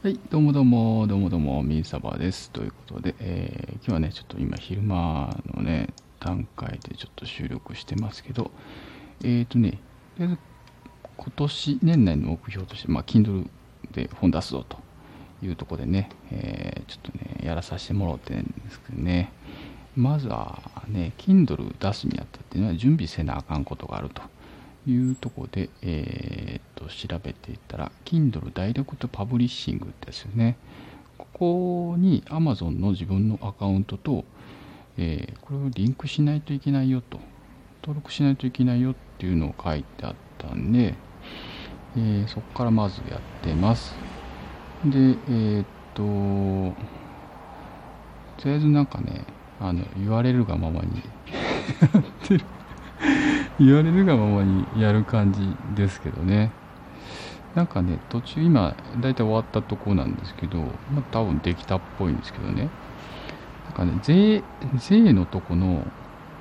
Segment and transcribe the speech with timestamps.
[0.00, 2.52] はい、どうもどうも、どうもどうも、ミンサバです。
[2.52, 5.88] ということで、えー、今日はね、ちょっと今、昼間のね、
[6.20, 8.52] 段階でちょっと収録してますけど、
[9.24, 9.80] えっ、ー、とね、
[10.16, 10.38] とりあえず、
[11.16, 13.48] 今年、年内の目標として、まあ、Kindle
[13.90, 14.78] で本出すぞと
[15.42, 19.32] いうところでね、えー、ちょっとね、やらさせてもらってんですけどね、
[19.96, 24.22] まずはね、Kindle 出すにあたっていうのは準備せなあかんことがあると。
[24.90, 30.56] いうとこで、えー、っと調べていったら Kindle ダイレクトパブリッシングですよね。
[31.16, 34.24] ここに Amazon の自分のアカウントと、
[34.96, 37.20] えー、これをリンクしないといけないよと
[37.82, 40.94] 登録しないといけないよっていうのを書いてあったんで、
[41.96, 43.94] えー、そこからまずやってます。
[44.84, 46.02] でえー、っと
[48.40, 49.24] とりあえずなんかね
[49.60, 51.02] あの言われるがままに
[51.92, 52.44] やってる
[53.58, 55.40] 言われるがままにやる感じ
[55.74, 56.52] ですけどね。
[57.54, 62.68] なんかね、途中今、だいたい終わったとこなんですけど、まあ多分できたっぽいんですけどね。
[63.64, 64.42] なんかね、税、
[64.76, 65.84] 税のとこの、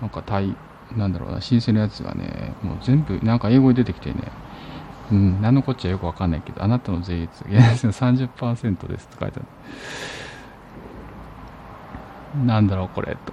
[0.00, 0.54] なんか対、
[0.94, 4.30] なんだろうな、申請のやつがね、もう全部、なんか英語で出てきてね、
[5.10, 9.42] うん、何のこっちゃよくわかんないけど、あなたの税率、いや、30%ですって書いてあ
[12.38, 12.46] る。
[12.46, 13.32] なんだろう、これ、と。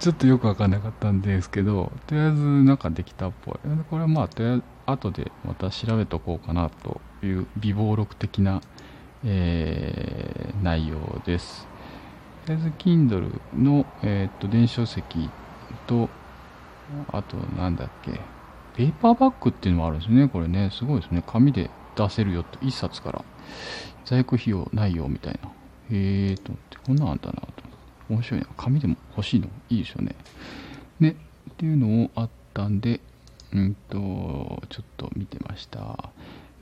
[0.00, 3.54] ちょっとよく分かんなかったんですけど、とりあえずなんかできたっぽい。
[3.90, 8.62] これはまあ、とりあえず後でまた調べとこうかなという微暴録的な、
[9.24, 11.68] えー、内容です。
[12.46, 15.28] とりあえず Kindle の、えー、と電子書籍
[15.86, 16.08] と、
[17.12, 18.20] あとなんだっけ、
[18.76, 20.28] ペーパーバッグっていうのもあるんですね。
[20.28, 21.22] これね、すごいですね。
[21.26, 23.22] 紙で出せるよって、1冊から。
[24.06, 25.50] 在庫費用ないよみたいな。
[25.90, 26.54] えーと、
[26.86, 27.59] こんなんあんだなと。
[28.10, 28.46] 面白いな。
[28.56, 29.48] 紙でも欲しいの？
[29.70, 30.14] いいですよね。
[30.98, 31.16] ね、
[31.50, 33.00] っていうのをあったんで、
[33.52, 36.10] うんと、ちょっと見てました。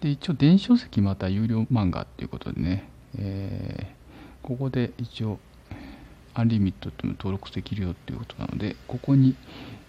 [0.01, 2.89] で、一応電子書籍また有料漫画っていうことでね、
[3.19, 5.41] えー、ここで一応、
[6.35, 9.35] アンリミットっていうの登録できるよっていうことなので、ここに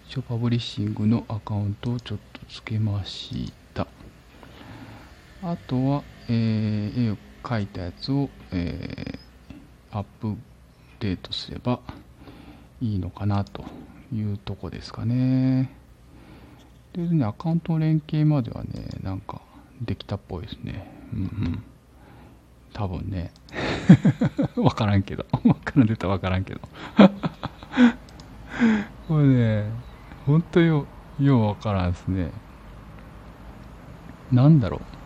[0.08, 3.86] 一応パブリッシングのアカウントをちょっとつけました。
[5.42, 10.36] あとは、えー、絵を描いたやつを、えー、アップ
[11.00, 11.80] デートすれば
[12.80, 13.64] いいのかなと
[14.14, 15.70] いうとこですかね。
[16.92, 19.40] でね、アカウント連携まではね、なんか
[19.80, 20.90] できたっぽいですね。
[21.12, 21.62] うんうん。
[22.72, 23.32] 多分ね。
[24.56, 25.24] わからんけど。
[25.44, 26.60] わからん出たわからんけど。
[29.08, 29.70] これね、
[30.26, 30.86] ほんとよ、
[31.18, 32.30] ようわからんですね。
[34.30, 34.99] なんだろう。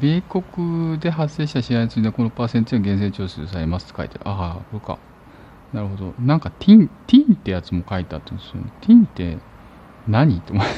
[0.00, 4.30] 米国で発生した試合についてこのパーセントが厳正徴収されますって書いてある。
[4.30, 4.98] ああ、これか。
[5.72, 6.14] なるほど。
[6.18, 9.38] なんかティン、ティンってやつも書いてあったんですよ、ティンって
[10.06, 10.72] 何って思って。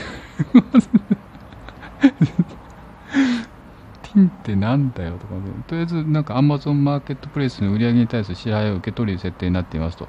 [4.03, 10.09] ティンってなんだよとか、ね、とりあえずなんか Amazon マーケットプレイスの売り上げに対する支払いを受け取る設定になっていますと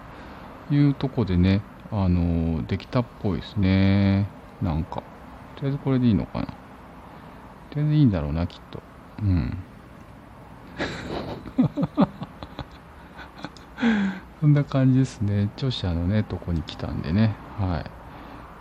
[0.71, 1.61] いうとこでね、
[1.91, 4.27] あのー、できたっぽいですね。
[4.61, 5.03] なんか。
[5.55, 6.45] とりあえずこれでいいのかな。
[6.45, 6.51] と
[7.75, 8.81] りあえずいいんだろうな、きっと。
[9.21, 9.57] うん。
[14.41, 15.49] そんな感じですね。
[15.55, 17.35] 著者のね、とこに来たんでね。
[17.57, 17.83] はい。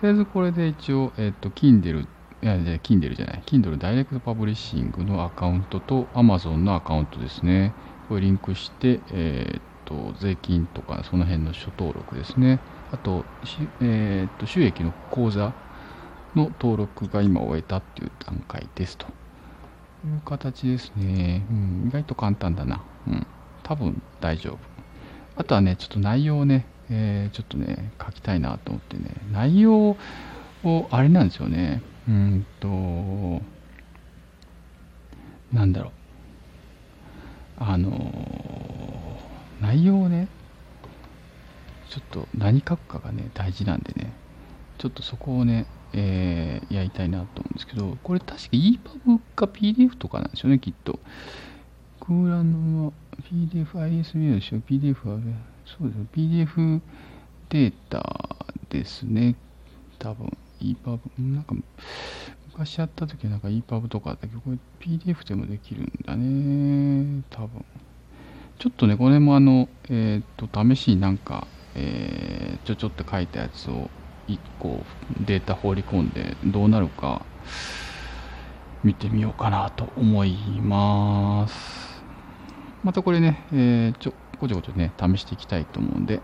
[0.00, 2.06] とりあえずこれで一応、えっ、ー、と、Kindle、い
[2.46, 3.42] や、じゃ Kindle じゃない。
[3.46, 7.72] Kindle ダイレクトパブリッシングのアカウントと Amazon のアカウントですね。
[8.08, 12.60] これリンクして、えっ、ー、と、税金とかその辺の書登録ですね。
[12.92, 13.24] あと、
[13.80, 15.52] えっ、ー、と、収益の口座
[16.34, 19.06] の登録が今終えたっていう段階ですと。
[20.06, 21.44] いう形ですね。
[21.50, 22.82] うん、意外と簡単だな。
[23.06, 23.26] うん。
[23.62, 24.58] 多分大丈夫。
[25.36, 29.96] あとはね、ちょっと内容をね、えー、ちょっとね、書きたいなと思ってね、内容
[30.62, 31.82] を、あれなんですよね。
[32.08, 32.68] うんと、
[35.52, 35.92] なんだろう。
[37.56, 38.12] あの
[39.60, 40.28] 内容をね、
[41.88, 44.12] ちょっと何書くかがね、大事なんでね、
[44.78, 45.66] ちょっとそこをね、
[45.96, 50.98] えー、やりたいなと思うんですけど、これ確か EPUB か PDF とかなんですよね、きっと。
[52.00, 52.92] 空欄の
[53.22, 55.18] PDF、ISB でしょ、PDF は、
[55.64, 56.80] そうです PDF
[57.48, 59.36] データですね、
[60.00, 61.54] 多分 EPUB、なんか
[62.48, 67.64] 昔やった時はなんか EPUB とかだけど、これ PDF でもできるんだね、多分。
[68.58, 73.90] ちょっとね、これもあの、えっ、ー、と、試しになんか、えー、ちょちょって書いたやつを
[74.28, 74.84] 1個
[75.20, 77.24] データ放り込んでどうなるか
[78.82, 82.02] 見てみようかなと思います。
[82.82, 86.20] またこれね、えー、ちょ、こちょこちょね、試していきたいと思うんで、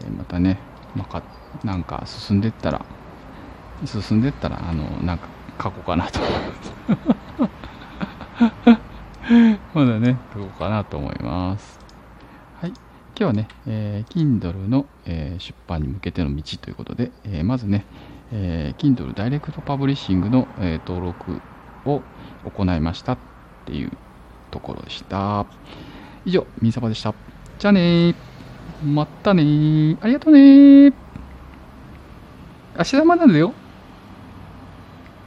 [0.00, 0.58] えー、またね、
[0.96, 1.22] まあ、
[1.64, 2.84] なんか進んでったら、
[3.84, 5.28] 進んでったら、あの、なんか、
[5.62, 6.72] 書こうかなと思います
[9.74, 11.87] まだね、書こうかなと思います。
[13.20, 17.84] 今日はね、えー、Kindle の、えー、出版に向けての道ということで、えー、まずね、
[18.30, 21.40] えー、Kindle ダイレクトパブリッシングの、え、登録
[21.84, 22.00] を
[22.44, 23.18] 行いましたっ
[23.66, 23.90] ていう
[24.52, 25.46] ところでした。
[26.26, 27.12] 以上、みんさばでした。
[27.58, 28.14] じゃあねー。
[28.84, 29.98] またねー。
[30.00, 30.94] ありがとうねー。
[32.78, 33.52] 明日までだよ。